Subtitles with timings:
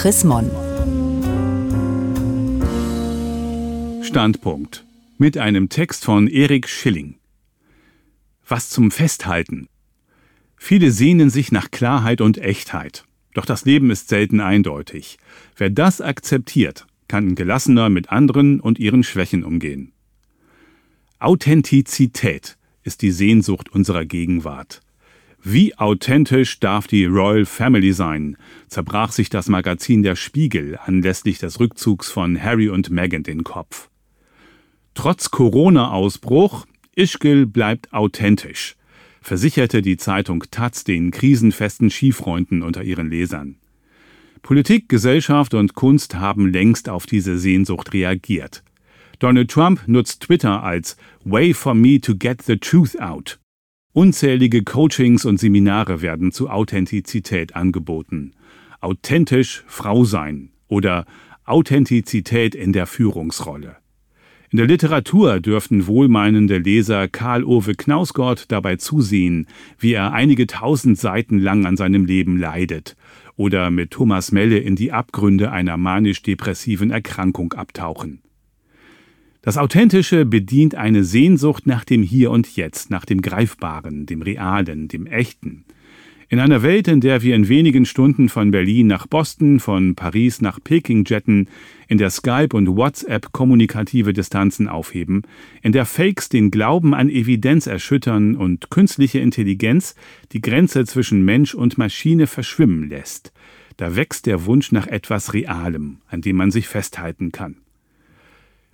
[0.00, 0.50] Chris Mon.
[4.02, 4.86] Standpunkt
[5.18, 7.16] mit einem Text von Erik Schilling.
[8.48, 9.68] Was zum Festhalten.
[10.56, 13.04] Viele sehnen sich nach Klarheit und Echtheit.
[13.34, 15.18] Doch das Leben ist selten eindeutig.
[15.54, 19.92] Wer das akzeptiert, kann gelassener mit anderen und ihren Schwächen umgehen.
[21.18, 24.80] Authentizität ist die Sehnsucht unserer Gegenwart.
[25.42, 28.36] Wie authentisch darf die Royal Family sein?
[28.68, 33.88] zerbrach sich das Magazin Der Spiegel anlässlich des Rückzugs von Harry und Meghan den Kopf.
[34.94, 38.76] Trotz Corona-Ausbruch, Ischgl bleibt authentisch,
[39.22, 43.56] versicherte die Zeitung Taz den krisenfesten Skifreunden unter ihren Lesern.
[44.42, 48.62] Politik, Gesellschaft und Kunst haben längst auf diese Sehnsucht reagiert.
[49.18, 53.38] Donald Trump nutzt Twitter als Way for me to get the truth out.
[53.92, 58.34] Unzählige Coachings und Seminare werden zu Authentizität angeboten.
[58.80, 61.06] Authentisch Frau sein oder
[61.44, 63.78] Authentizität in der Führungsrolle.
[64.50, 70.96] In der Literatur dürften wohlmeinende Leser Karl Ove Knausgott dabei zusehen, wie er einige tausend
[70.96, 72.96] Seiten lang an seinem Leben leidet
[73.34, 78.22] oder mit Thomas Melle in die Abgründe einer manisch-depressiven Erkrankung abtauchen.
[79.42, 84.86] Das Authentische bedient eine Sehnsucht nach dem Hier und Jetzt, nach dem Greifbaren, dem Realen,
[84.86, 85.64] dem Echten.
[86.28, 90.42] In einer Welt, in der wir in wenigen Stunden von Berlin nach Boston, von Paris
[90.42, 91.48] nach Peking jetten,
[91.88, 95.22] in der Skype und WhatsApp kommunikative Distanzen aufheben,
[95.62, 99.94] in der Fakes den Glauben an Evidenz erschüttern und künstliche Intelligenz
[100.32, 103.32] die Grenze zwischen Mensch und Maschine verschwimmen lässt,
[103.78, 107.56] da wächst der Wunsch nach etwas Realem, an dem man sich festhalten kann.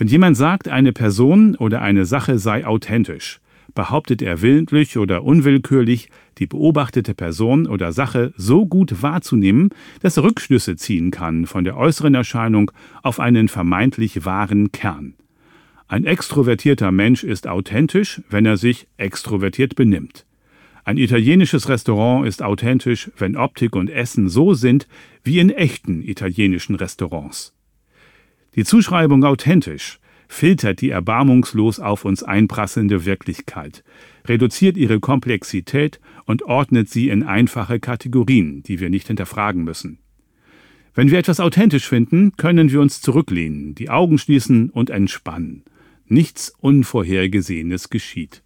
[0.00, 3.38] Wenn jemand sagt, eine Person oder eine Sache sei authentisch,
[3.74, 9.68] behauptet er willentlich oder unwillkürlich, die beobachtete Person oder Sache so gut wahrzunehmen,
[10.00, 12.70] dass er Rückschlüsse ziehen kann von der äußeren Erscheinung
[13.02, 15.16] auf einen vermeintlich wahren Kern.
[15.86, 20.24] Ein extrovertierter Mensch ist authentisch, wenn er sich extrovertiert benimmt.
[20.82, 24.88] Ein italienisches Restaurant ist authentisch, wenn Optik und Essen so sind
[25.24, 27.54] wie in echten italienischen Restaurants.
[28.56, 33.82] Die Zuschreibung authentisch filtert die erbarmungslos auf uns einprasselnde Wirklichkeit,
[34.26, 39.98] reduziert ihre Komplexität und ordnet sie in einfache Kategorien, die wir nicht hinterfragen müssen.
[40.94, 45.64] Wenn wir etwas authentisch finden, können wir uns zurücklehnen, die Augen schließen und entspannen.
[46.06, 48.42] Nichts Unvorhergesehenes geschieht.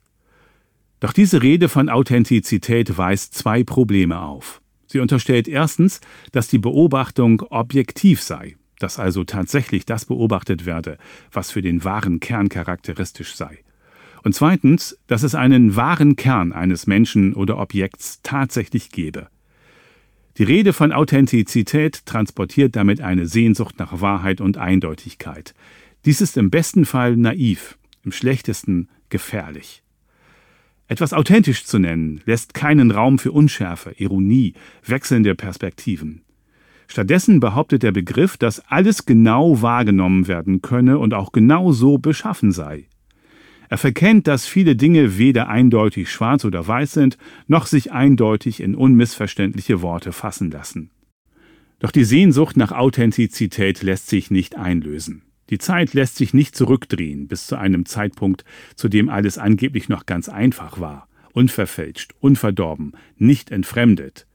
[1.00, 4.60] Doch diese Rede von Authentizität weist zwei Probleme auf.
[4.86, 6.00] Sie unterstellt erstens,
[6.32, 10.98] dass die Beobachtung objektiv sei, dass also tatsächlich das beobachtet werde,
[11.32, 13.58] was für den wahren Kern charakteristisch sei.
[14.22, 19.28] Und zweitens, dass es einen wahren Kern eines Menschen oder Objekts tatsächlich gebe.
[20.38, 25.54] Die Rede von Authentizität transportiert damit eine Sehnsucht nach Wahrheit und Eindeutigkeit.
[26.04, 29.82] Dies ist im besten Fall naiv, im schlechtesten gefährlich.
[30.88, 34.54] Etwas authentisch zu nennen, lässt keinen Raum für Unschärfe, Ironie,
[34.84, 36.22] wechselnde Perspektiven.
[36.86, 42.52] Stattdessen behauptet der Begriff, dass alles genau wahrgenommen werden könne und auch genau so beschaffen
[42.52, 42.88] sei.
[43.68, 48.74] Er verkennt, dass viele Dinge weder eindeutig schwarz oder weiß sind, noch sich eindeutig in
[48.74, 50.90] unmissverständliche Worte fassen lassen.
[51.80, 55.22] Doch die Sehnsucht nach Authentizität lässt sich nicht einlösen.
[55.50, 58.44] Die Zeit lässt sich nicht zurückdrehen bis zu einem Zeitpunkt,
[58.76, 64.26] zu dem alles angeblich noch ganz einfach war, unverfälscht, unverdorben, nicht entfremdet.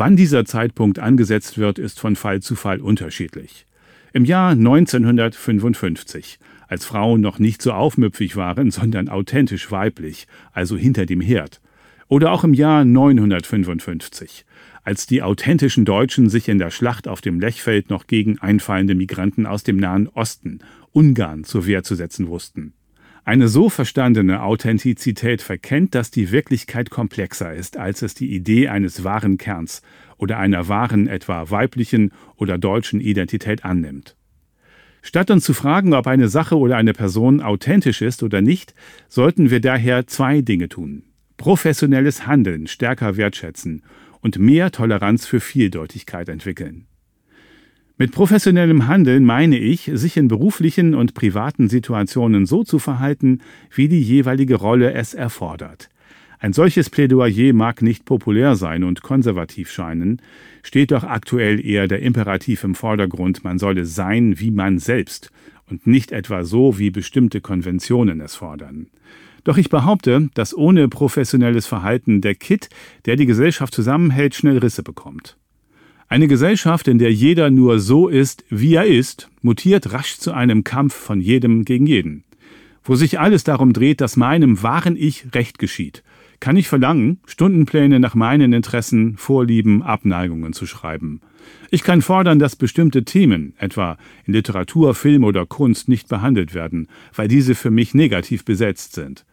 [0.00, 3.66] Wann dieser Zeitpunkt angesetzt wird, ist von Fall zu Fall unterschiedlich.
[4.12, 6.38] Im Jahr 1955,
[6.68, 11.60] als Frauen noch nicht so aufmüpfig waren, sondern authentisch weiblich, also hinter dem Herd.
[12.06, 14.46] Oder auch im Jahr 955,
[14.84, 19.46] als die authentischen Deutschen sich in der Schlacht auf dem Lechfeld noch gegen einfallende Migranten
[19.46, 20.60] aus dem Nahen Osten,
[20.92, 22.72] Ungarn, zur Wehr zu setzen wussten.
[23.28, 29.04] Eine so verstandene Authentizität verkennt, dass die Wirklichkeit komplexer ist, als es die Idee eines
[29.04, 29.82] wahren Kerns
[30.16, 34.16] oder einer wahren, etwa weiblichen oder deutschen Identität annimmt.
[35.02, 38.72] Statt uns zu fragen, ob eine Sache oder eine Person authentisch ist oder nicht,
[39.10, 41.02] sollten wir daher zwei Dinge tun.
[41.36, 43.82] Professionelles Handeln stärker wertschätzen
[44.22, 46.86] und mehr Toleranz für Vieldeutigkeit entwickeln.
[48.00, 53.40] Mit professionellem Handeln meine ich, sich in beruflichen und privaten Situationen so zu verhalten,
[53.74, 55.90] wie die jeweilige Rolle es erfordert.
[56.38, 60.22] Ein solches Plädoyer mag nicht populär sein und konservativ scheinen,
[60.62, 65.32] steht doch aktuell eher der Imperativ im Vordergrund, man solle sein wie man selbst
[65.68, 68.86] und nicht etwa so, wie bestimmte Konventionen es fordern.
[69.42, 72.68] Doch ich behaupte, dass ohne professionelles Verhalten der Kit,
[73.06, 75.37] der die Gesellschaft zusammenhält, schnell Risse bekommt.
[76.10, 80.64] Eine Gesellschaft, in der jeder nur so ist, wie er ist, mutiert rasch zu einem
[80.64, 82.24] Kampf von jedem gegen jeden.
[82.82, 86.02] Wo sich alles darum dreht, dass meinem wahren Ich Recht geschieht,
[86.40, 91.20] kann ich verlangen, Stundenpläne nach meinen Interessen, Vorlieben, Abneigungen zu schreiben.
[91.70, 96.88] Ich kann fordern, dass bestimmte Themen, etwa in Literatur, Film oder Kunst, nicht behandelt werden,
[97.14, 99.26] weil diese für mich negativ besetzt sind.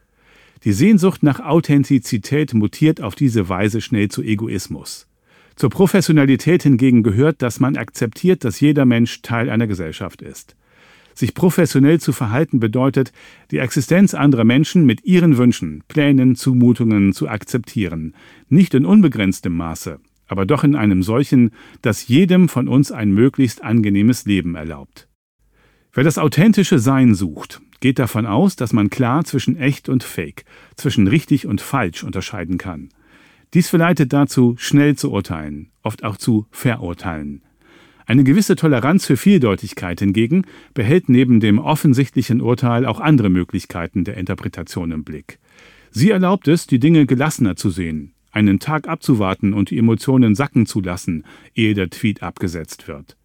[0.66, 5.08] Die Sehnsucht nach Authentizität mutiert auf diese Weise schnell zu Egoismus.
[5.56, 10.56] Zur Professionalität hingegen gehört, dass man akzeptiert, dass jeder Mensch Teil einer Gesellschaft ist.
[11.14, 13.14] Sich professionell zu verhalten bedeutet,
[13.52, 18.14] die Existenz anderer Menschen mit ihren Wünschen, Plänen, Zumutungen zu akzeptieren,
[18.50, 23.64] nicht in unbegrenztem Maße, aber doch in einem solchen, das jedem von uns ein möglichst
[23.64, 25.08] angenehmes Leben erlaubt.
[25.94, 30.44] Wer das authentische Sein sucht, geht davon aus, dass man klar zwischen echt und fake,
[30.76, 32.90] zwischen richtig und falsch unterscheiden kann.
[33.56, 37.42] Dies verleitet dazu, schnell zu urteilen, oft auch zu verurteilen.
[38.06, 40.44] Eine gewisse Toleranz für Vieldeutigkeit hingegen
[40.74, 45.40] behält neben dem offensichtlichen Urteil auch andere Möglichkeiten der Interpretation im Blick.
[45.90, 50.66] Sie erlaubt es, die Dinge gelassener zu sehen, einen Tag abzuwarten und die Emotionen sacken
[50.66, 51.24] zu lassen,
[51.56, 53.16] ehe der Tweet abgesetzt wird.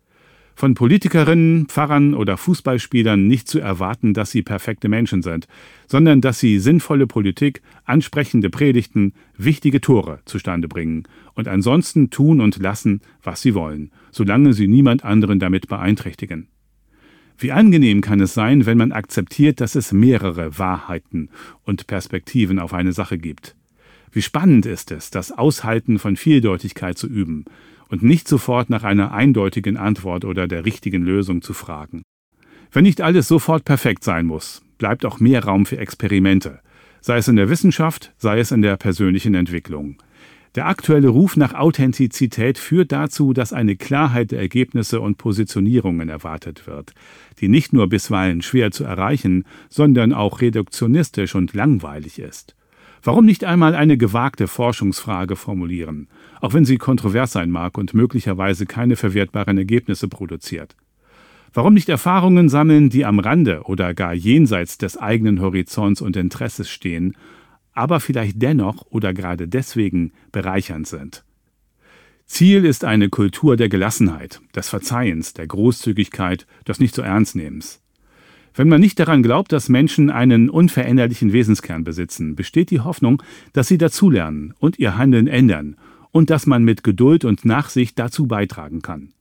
[0.55, 5.49] Von Politikerinnen, Pfarrern oder Fußballspielern nicht zu erwarten, dass sie perfekte Menschen sind,
[5.87, 11.05] sondern dass sie sinnvolle Politik, ansprechende Predigten, wichtige Tore zustande bringen
[11.35, 16.49] und ansonsten tun und lassen, was sie wollen, solange sie niemand anderen damit beeinträchtigen.
[17.39, 21.31] Wie angenehm kann es sein, wenn man akzeptiert, dass es mehrere Wahrheiten
[21.65, 23.57] und Perspektiven auf eine Sache gibt.
[24.13, 27.47] Wie spannend ist es, das Aushalten von Vieldeutigkeit zu üben
[27.91, 32.03] und nicht sofort nach einer eindeutigen Antwort oder der richtigen Lösung zu fragen.
[32.73, 36.61] Wenn nicht alles sofort perfekt sein muss, bleibt auch mehr Raum für Experimente,
[37.01, 39.97] sei es in der Wissenschaft, sei es in der persönlichen Entwicklung.
[40.57, 46.67] Der aktuelle Ruf nach Authentizität führt dazu, dass eine Klarheit der Ergebnisse und Positionierungen erwartet
[46.67, 46.93] wird,
[47.39, 52.57] die nicht nur bisweilen schwer zu erreichen, sondern auch reduktionistisch und langweilig ist.
[53.03, 56.09] Warum nicht einmal eine gewagte Forschungsfrage formulieren,
[56.41, 60.77] auch wenn sie kontrovers sein mag und möglicherweise keine verwertbaren Ergebnisse produziert?
[61.53, 66.71] Warum nicht Erfahrungen sammeln, die am Rande oder gar jenseits des eigenen Horizonts und Interesses
[66.71, 67.15] stehen
[67.73, 71.25] aber vielleicht dennoch oder gerade deswegen bereichernd sind.
[72.27, 77.81] Ziel ist eine Kultur der Gelassenheit, des Verzeihens, der Großzügigkeit, des nicht so Ernstnehmens.
[78.55, 83.69] Wenn man nicht daran glaubt, dass Menschen einen unveränderlichen Wesenskern besitzen, besteht die Hoffnung, dass
[83.69, 85.77] sie dazulernen und ihr Handeln ändern
[86.11, 89.13] und dass man mit Geduld und Nachsicht dazu beitragen kann.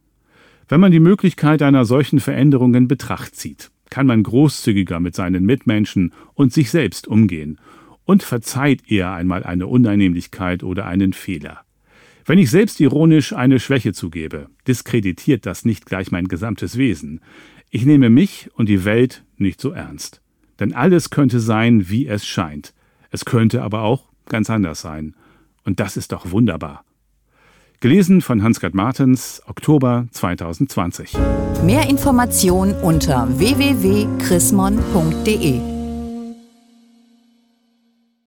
[0.68, 5.46] Wenn man die Möglichkeit einer solchen Veränderung in Betracht zieht, kann man großzügiger mit seinen
[5.46, 7.60] Mitmenschen und sich selbst umgehen
[8.06, 11.62] und verzeiht eher einmal eine Unannehmlichkeit oder einen Fehler.
[12.26, 17.22] Wenn ich selbst ironisch eine Schwäche zugebe, diskreditiert das nicht gleich mein gesamtes Wesen.
[17.70, 20.20] Ich nehme mich und die Welt nicht so ernst.
[20.60, 22.74] Denn alles könnte sein, wie es scheint.
[23.12, 25.14] Es könnte aber auch ganz anders sein.
[25.64, 26.84] Und das ist doch wunderbar.
[27.80, 31.14] Gelesen von Hans-Gerd Martens, Oktober 2020.
[31.64, 35.79] Mehr Informationen unter www.chrismon.de